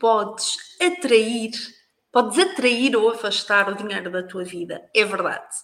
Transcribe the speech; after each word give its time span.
podes 0.00 0.56
atrair, 0.80 1.52
podes 2.10 2.38
atrair 2.38 2.96
ou 2.96 3.10
afastar 3.10 3.70
o 3.70 3.76
dinheiro 3.76 4.10
da 4.10 4.24
tua 4.24 4.42
vida. 4.42 4.90
É 4.92 5.04
verdade. 5.04 5.54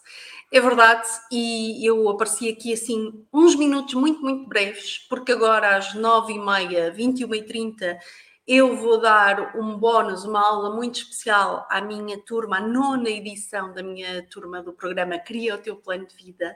É 0.52 0.60
verdade, 0.60 1.08
e 1.32 1.84
eu 1.84 2.08
apareci 2.08 2.48
aqui 2.48 2.72
assim 2.72 3.26
uns 3.32 3.56
minutos 3.56 3.94
muito, 3.94 4.22
muito 4.22 4.48
breves, 4.48 4.98
porque 5.08 5.32
agora 5.32 5.76
às 5.76 5.92
9h30, 5.92 6.94
21h30, 6.94 7.98
eu 8.46 8.76
vou 8.76 9.00
dar 9.00 9.56
um 9.56 9.76
bónus, 9.76 10.24
uma 10.24 10.40
aula 10.40 10.72
muito 10.72 11.00
especial 11.00 11.66
à 11.68 11.80
minha 11.80 12.16
turma, 12.22 12.58
a 12.58 12.60
nona 12.60 13.10
edição 13.10 13.74
da 13.74 13.82
minha 13.82 14.24
turma 14.28 14.62
do 14.62 14.72
programa 14.72 15.18
Cria 15.18 15.56
o 15.56 15.58
Teu 15.58 15.74
Plano 15.74 16.06
de 16.06 16.14
Vida. 16.14 16.54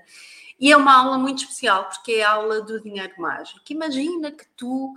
E 0.58 0.70
é 0.70 0.76
uma 0.76 0.96
aula 0.96 1.18
muito 1.18 1.42
especial, 1.42 1.88
porque 1.88 2.12
é 2.12 2.22
a 2.22 2.34
aula 2.34 2.62
do 2.62 2.80
dinheiro 2.80 3.14
mágico. 3.18 3.60
Imagina 3.70 4.30
que 4.30 4.46
tu 4.56 4.94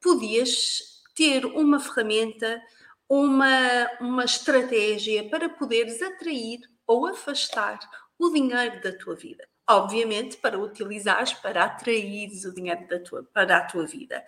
podias 0.00 0.95
ter 1.16 1.46
uma 1.46 1.80
ferramenta, 1.80 2.62
uma, 3.08 3.90
uma 4.00 4.24
estratégia 4.24 5.28
para 5.30 5.48
poderes 5.48 6.00
atrair 6.02 6.60
ou 6.86 7.06
afastar 7.06 7.80
o 8.18 8.30
dinheiro 8.30 8.80
da 8.82 8.92
tua 8.92 9.16
vida. 9.16 9.48
Obviamente, 9.68 10.36
para 10.36 10.56
utilizares 10.56 11.32
para 11.32 11.64
atrair 11.64 12.30
o 12.46 12.54
dinheiro 12.54 12.86
da 12.86 13.00
tua, 13.00 13.24
para 13.24 13.56
a 13.56 13.64
tua 13.64 13.84
vida. 13.84 14.24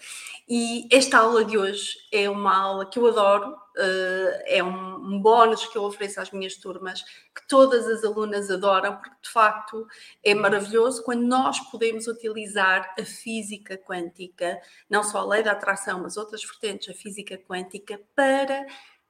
E 0.48 0.88
esta 0.90 1.18
aula 1.18 1.44
de 1.44 1.56
hoje 1.56 1.94
é 2.10 2.28
uma 2.28 2.56
aula 2.56 2.90
que 2.90 2.98
eu 2.98 3.06
adoro, 3.06 3.52
uh, 3.52 4.42
é 4.46 4.60
um, 4.64 5.20
bónus 5.22 5.64
que 5.66 5.78
eu 5.78 5.84
ofereço 5.84 6.20
às 6.20 6.32
minhas 6.32 6.56
turmas, 6.56 7.02
que 7.02 7.46
todas 7.46 7.86
as 7.86 8.02
alunas 8.02 8.50
adoram, 8.50 8.96
porque 8.96 9.14
de 9.22 9.30
facto 9.30 9.86
é 10.24 10.34
maravilhoso 10.34 11.04
quando 11.04 11.22
nós 11.22 11.60
podemos 11.70 12.08
utilizar 12.08 12.92
a 12.98 13.04
física 13.04 13.78
quântica, 13.78 14.60
não 14.90 15.04
só 15.04 15.18
a 15.18 15.26
lei 15.26 15.44
da 15.44 15.52
atração, 15.52 16.02
mas 16.02 16.16
outras 16.16 16.42
vertentes 16.42 16.88
da 16.88 16.94
física 16.94 17.38
quântica, 17.38 18.00
para 18.16 18.66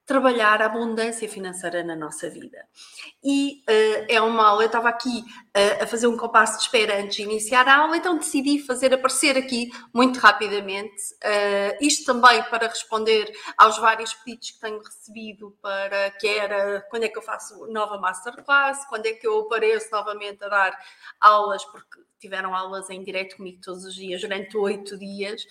trabalhar 0.08 0.62
a 0.62 0.64
abundância 0.64 1.28
financeira 1.28 1.84
na 1.84 1.94
nossa 1.94 2.30
vida. 2.30 2.66
E 3.22 3.62
uh, 3.68 4.06
é 4.08 4.18
uma 4.22 4.46
aula, 4.46 4.62
eu 4.62 4.66
estava 4.66 4.88
aqui 4.88 5.18
uh, 5.18 5.82
a 5.82 5.86
fazer 5.86 6.06
um 6.06 6.16
compasso 6.16 6.56
de 6.56 6.62
espera 6.62 6.98
antes 6.98 7.16
de 7.16 7.24
iniciar 7.24 7.68
a 7.68 7.76
aula, 7.76 7.94
então 7.94 8.16
decidi 8.16 8.58
fazer 8.58 8.94
aparecer 8.94 9.36
aqui 9.36 9.70
muito 9.92 10.18
rapidamente, 10.18 10.94
uh, 11.22 11.76
isto 11.78 12.06
também 12.06 12.42
para 12.44 12.68
responder 12.68 13.30
aos 13.58 13.76
vários 13.76 14.14
pedidos 14.14 14.52
que 14.52 14.60
tenho 14.60 14.78
recebido 14.78 15.54
para 15.60 16.10
que 16.12 16.26
era 16.26 16.80
quando 16.88 17.02
é 17.02 17.08
que 17.08 17.18
eu 17.18 17.22
faço 17.22 17.66
nova 17.66 17.98
masterclass, 17.98 18.86
quando 18.88 19.04
é 19.04 19.12
que 19.12 19.26
eu 19.26 19.40
apareço 19.40 19.90
novamente 19.92 20.42
a 20.42 20.48
dar 20.48 20.78
aulas, 21.20 21.62
porque 21.66 22.00
tiveram 22.18 22.56
aulas 22.56 22.88
em 22.88 23.04
direto 23.04 23.36
comigo 23.36 23.60
todos 23.62 23.84
os 23.84 23.94
dias, 23.94 24.22
durante 24.22 24.56
oito 24.56 24.96
dias. 24.98 25.46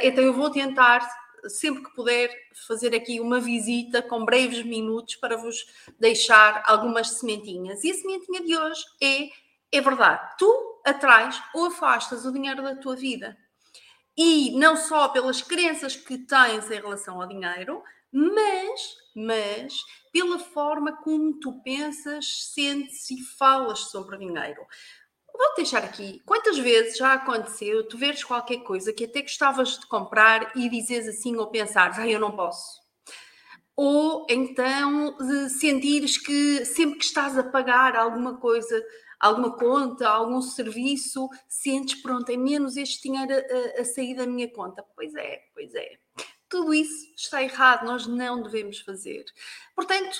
então 0.00 0.22
eu 0.22 0.32
vou 0.32 0.48
tentar 0.48 1.00
sempre 1.48 1.82
que 1.82 1.94
puder, 1.94 2.30
fazer 2.66 2.94
aqui 2.94 3.20
uma 3.20 3.40
visita 3.40 4.02
com 4.02 4.24
breves 4.24 4.64
minutos 4.64 5.16
para 5.16 5.36
vos 5.36 5.66
deixar 5.98 6.62
algumas 6.66 7.10
sementinhas. 7.10 7.82
E 7.84 7.90
a 7.90 7.94
sementinha 7.94 8.42
de 8.42 8.56
hoje 8.56 8.84
é: 9.02 9.28
é 9.72 9.80
verdade, 9.80 10.36
tu 10.38 10.80
atrais 10.84 11.42
ou 11.54 11.66
afastas 11.66 12.24
o 12.24 12.32
dinheiro 12.32 12.62
da 12.62 12.76
tua 12.76 12.96
vida. 12.96 13.36
E 14.16 14.56
não 14.56 14.76
só 14.76 15.08
pelas 15.08 15.42
crenças 15.42 15.96
que 15.96 16.18
tens 16.18 16.70
em 16.70 16.74
relação 16.74 17.20
ao 17.20 17.28
dinheiro, 17.28 17.82
mas, 18.12 18.96
mas 19.12 19.74
pela 20.12 20.38
forma 20.38 20.96
como 20.98 21.40
tu 21.40 21.60
pensas, 21.62 22.52
sentes 22.52 23.10
e 23.10 23.20
falas 23.20 23.90
sobre 23.90 24.16
dinheiro. 24.16 24.64
Vou 25.36 25.54
deixar 25.56 25.82
aqui. 25.82 26.22
Quantas 26.24 26.56
vezes 26.58 26.96
já 26.96 27.14
aconteceu 27.14 27.88
tu 27.88 27.98
veres 27.98 28.22
qualquer 28.22 28.58
coisa 28.58 28.92
que 28.92 29.04
até 29.04 29.20
gostavas 29.20 29.80
de 29.80 29.86
comprar 29.86 30.56
e 30.56 30.68
dizes 30.68 31.08
assim 31.08 31.36
ou 31.36 31.48
pensares, 31.48 31.98
ah, 31.98 32.06
eu 32.06 32.20
não 32.20 32.30
posso. 32.30 32.80
Ou 33.76 34.24
então 34.30 35.16
sentires 35.48 36.16
que 36.16 36.64
sempre 36.64 36.98
que 37.00 37.04
estás 37.04 37.36
a 37.36 37.42
pagar 37.42 37.96
alguma 37.96 38.36
coisa, 38.36 38.80
alguma 39.18 39.56
conta, 39.56 40.08
algum 40.08 40.40
serviço, 40.40 41.28
sentes, 41.48 42.00
pronto, 42.00 42.30
é 42.30 42.36
menos 42.36 42.76
este 42.76 43.02
dinheiro 43.02 43.32
a, 43.32 43.80
a 43.80 43.84
sair 43.84 44.14
da 44.14 44.26
minha 44.26 44.48
conta. 44.52 44.84
Pois 44.94 45.12
é, 45.16 45.40
pois 45.52 45.74
é. 45.74 45.98
Tudo 46.48 46.72
isso 46.72 47.12
está 47.16 47.42
errado, 47.42 47.84
nós 47.84 48.06
não 48.06 48.40
devemos 48.40 48.78
fazer. 48.78 49.24
Portanto, 49.74 50.16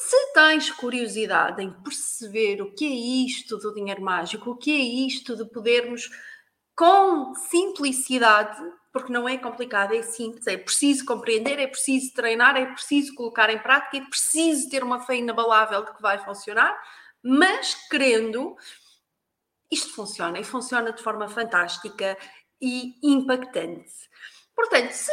se 0.00 0.32
tens 0.32 0.70
curiosidade 0.70 1.60
em 1.60 1.72
perceber 1.82 2.62
o 2.62 2.72
que 2.72 2.86
é 2.86 3.26
isto 3.26 3.58
do 3.58 3.74
dinheiro 3.74 4.00
mágico, 4.00 4.52
o 4.52 4.56
que 4.56 4.70
é 4.70 4.78
isto 4.78 5.34
de 5.34 5.44
podermos, 5.44 6.08
com 6.76 7.34
simplicidade, 7.34 8.62
porque 8.92 9.12
não 9.12 9.28
é 9.28 9.36
complicado, 9.36 9.92
é 9.96 10.02
simples, 10.02 10.46
é 10.46 10.56
preciso 10.56 11.04
compreender, 11.04 11.58
é 11.58 11.66
preciso 11.66 12.14
treinar, 12.14 12.56
é 12.56 12.66
preciso 12.66 13.12
colocar 13.16 13.50
em 13.50 13.58
prática, 13.58 13.96
é 13.96 14.08
preciso 14.08 14.70
ter 14.70 14.84
uma 14.84 15.00
fé 15.00 15.16
inabalável 15.16 15.84
de 15.84 15.92
que 15.92 16.00
vai 16.00 16.16
funcionar, 16.24 16.80
mas 17.20 17.74
querendo, 17.90 18.56
isto 19.68 19.92
funciona 19.96 20.38
e 20.38 20.44
funciona 20.44 20.92
de 20.92 21.02
forma 21.02 21.28
fantástica 21.28 22.16
e 22.60 22.94
impactante. 23.02 23.92
Portanto, 24.54 24.92
se. 24.92 25.10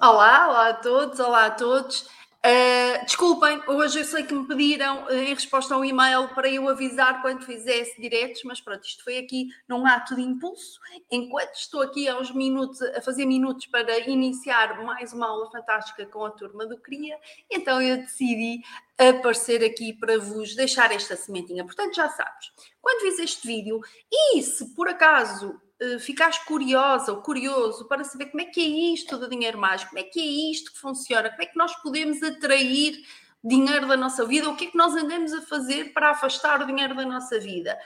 Olá, 0.00 0.48
olá 0.48 0.68
a 0.70 0.74
todos, 0.74 1.20
olá 1.20 1.44
a 1.44 1.50
todos. 1.50 2.08
Uh, 2.44 3.02
desculpem, 3.06 3.58
hoje 3.66 4.00
eu 4.00 4.04
sei 4.04 4.22
que 4.22 4.34
me 4.34 4.46
pediram 4.46 5.06
uh, 5.06 5.12
em 5.14 5.32
resposta 5.32 5.74
ao 5.74 5.82
e-mail 5.82 6.28
para 6.34 6.46
eu 6.46 6.68
avisar 6.68 7.22
quando 7.22 7.42
fizesse 7.42 7.98
diretos, 7.98 8.42
mas 8.44 8.60
pronto, 8.60 8.84
isto 8.84 9.02
foi 9.02 9.16
aqui 9.16 9.48
num 9.66 9.86
ato 9.86 10.14
de 10.14 10.20
impulso. 10.20 10.78
Enquanto 11.10 11.54
estou 11.54 11.80
aqui 11.80 12.06
aos 12.06 12.30
minutos, 12.30 12.82
a 12.82 13.00
fazer 13.00 13.24
minutos 13.24 13.64
para 13.64 13.98
iniciar 14.00 14.84
mais 14.84 15.14
uma 15.14 15.26
aula 15.26 15.50
fantástica 15.50 16.04
com 16.04 16.22
a 16.22 16.32
turma 16.32 16.66
do 16.66 16.76
CRIA, 16.76 17.18
então 17.50 17.80
eu 17.80 17.96
decidi 17.96 18.60
aparecer 18.98 19.64
aqui 19.64 19.94
para 19.94 20.18
vos 20.18 20.54
deixar 20.54 20.92
esta 20.92 21.16
sementinha. 21.16 21.64
Portanto, 21.64 21.94
já 21.94 22.10
sabes, 22.10 22.52
quando 22.82 23.00
fiz 23.00 23.20
este 23.20 23.46
vídeo 23.46 23.80
e 24.12 24.42
se 24.42 24.74
por 24.74 24.86
acaso 24.86 25.58
ficares 26.00 26.38
curiosa 26.38 27.12
ou 27.12 27.22
curioso 27.22 27.86
para 27.86 28.02
saber 28.04 28.26
como 28.26 28.42
é 28.42 28.46
que 28.46 28.60
é 28.60 28.94
isto 28.94 29.18
do 29.18 29.28
dinheiro 29.28 29.58
mágico, 29.58 29.90
como 29.90 30.00
é 30.00 30.04
que 30.04 30.20
é 30.20 30.52
isto 30.52 30.72
que 30.72 30.78
funciona, 30.78 31.30
como 31.30 31.42
é 31.42 31.46
que 31.46 31.58
nós 31.58 31.74
podemos 31.82 32.22
atrair 32.22 33.04
dinheiro 33.42 33.86
da 33.86 33.96
nossa 33.96 34.24
vida, 34.24 34.48
o 34.48 34.56
que 34.56 34.64
é 34.64 34.70
que 34.70 34.76
nós 34.76 34.94
andamos 34.94 35.34
a 35.34 35.42
fazer 35.42 35.92
para 35.92 36.10
afastar 36.10 36.62
o 36.62 36.66
dinheiro 36.66 36.96
da 36.96 37.04
nossa 37.04 37.38
vida. 37.38 37.78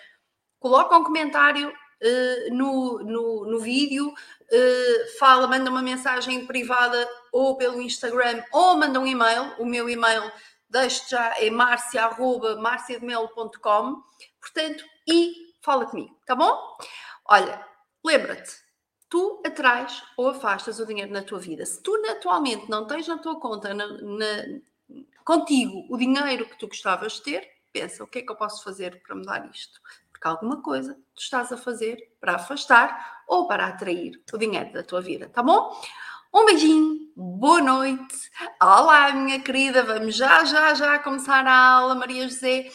Coloca 0.61 0.97
um 0.97 1.03
comentário 1.03 1.69
uh, 1.69 2.55
no, 2.55 3.01
no, 3.01 3.45
no 3.45 3.59
vídeo, 3.59 4.09
uh, 4.09 5.19
fala, 5.19 5.49
manda 5.49 5.69
uma 5.69 5.83
mensagem 5.83 6.47
privada 6.47 7.09
ou 7.33 7.57
pelo 7.57 7.83
Instagram 7.83 8.45
ou 8.53 8.77
manda 8.77 9.01
um 9.01 9.07
e-mail. 9.07 9.53
O 9.59 9.67
meu 9.67 9.91
e-mail, 9.91 10.31
deixo 10.71 11.11
já, 11.11 11.35
é 11.39 11.51
marcia.marciademelo.com. 11.51 14.03
Portanto, 14.41 14.85
e 15.07 15.49
fala 15.61 15.87
comigo, 15.87 16.17
tá 16.25 16.37
bom? 16.37 16.57
Olha, 17.25 17.67
Lembra-te, 18.09 18.53
tu 19.07 19.43
atrais 19.45 20.03
ou 20.17 20.31
afastas 20.31 20.81
o 20.81 20.87
dinheiro 20.87 21.13
na 21.13 21.21
tua 21.21 21.39
vida. 21.39 21.67
Se 21.67 21.83
tu 21.83 21.95
atualmente 22.09 22.67
não 22.71 22.87
tens 22.87 23.07
na 23.07 23.19
tua 23.19 23.39
conta, 23.39 23.75
na, 23.75 23.87
na, 23.87 24.61
contigo, 25.23 25.85
o 25.91 25.99
dinheiro 25.99 26.47
que 26.47 26.59
tu 26.59 26.69
gostavas 26.69 27.17
de 27.17 27.23
ter, 27.23 27.51
pensa 27.71 28.03
o 28.03 28.07
que 28.07 28.21
é 28.21 28.23
que 28.23 28.33
eu 28.33 28.37
posso 28.37 28.65
fazer 28.65 29.03
para 29.03 29.15
mudar 29.15 29.47
isto. 29.53 29.79
Porque 30.11 30.27
alguma 30.27 30.63
coisa 30.63 30.95
tu 31.15 31.21
estás 31.21 31.53
a 31.53 31.59
fazer 31.59 32.11
para 32.19 32.37
afastar 32.37 33.25
ou 33.29 33.47
para 33.47 33.67
atrair 33.67 34.19
o 34.33 34.39
dinheiro 34.39 34.73
da 34.73 34.83
tua 34.83 35.03
vida, 35.03 35.29
tá 35.29 35.43
bom? 35.43 35.79
Um 36.33 36.47
beijinho, 36.47 37.13
boa 37.15 37.61
noite. 37.61 38.31
Olá, 38.59 39.13
minha 39.13 39.39
querida, 39.39 39.83
vamos 39.83 40.17
já, 40.17 40.47
já, 40.47 40.73
já 40.73 40.99
começar 40.99 41.47
a 41.47 41.55
aula, 41.55 41.95
Maria 41.95 42.27
José. 42.27 42.71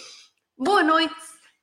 Boa 0.56 0.84
noite, 0.84 1.16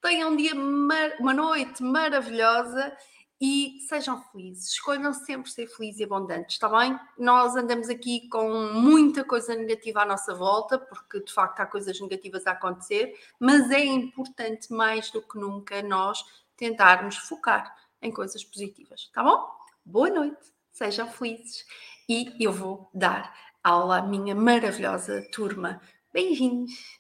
tenham 0.02 0.32
um 0.32 0.36
dia, 0.36 0.54
uma 0.56 1.32
noite 1.32 1.84
maravilhosa 1.84 2.92
e 3.40 3.78
sejam 3.88 4.22
felizes, 4.24 4.68
escolham 4.68 5.14
sempre 5.14 5.50
ser 5.50 5.66
felizes 5.66 6.00
e 6.00 6.04
abundantes, 6.04 6.56
está 6.56 6.68
bem? 6.68 6.98
Nós 7.18 7.56
andamos 7.56 7.88
aqui 7.88 8.28
com 8.28 8.72
muita 8.74 9.24
coisa 9.24 9.54
negativa 9.54 10.02
à 10.02 10.04
nossa 10.04 10.34
volta, 10.34 10.78
porque 10.78 11.24
de 11.24 11.32
facto 11.32 11.60
há 11.60 11.66
coisas 11.66 11.98
negativas 12.00 12.46
a 12.46 12.52
acontecer, 12.52 13.14
mas 13.38 13.70
é 13.70 13.82
importante 13.82 14.70
mais 14.72 15.10
do 15.10 15.22
que 15.22 15.38
nunca 15.38 15.82
nós 15.82 16.22
tentarmos 16.54 17.16
focar 17.16 17.74
em 18.02 18.12
coisas 18.12 18.44
positivas, 18.44 19.10
tá 19.14 19.22
bom? 19.22 19.48
Boa 19.84 20.10
noite, 20.10 20.52
sejam 20.70 21.10
felizes 21.10 21.64
e 22.06 22.36
eu 22.38 22.52
vou 22.52 22.90
dar 22.92 23.34
aula 23.64 23.98
à 23.98 24.02
minha 24.02 24.34
maravilhosa 24.34 25.26
turma. 25.32 25.80
Beijinhos! 26.12 26.99